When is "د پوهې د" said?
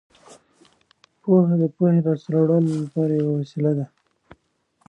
1.61-2.07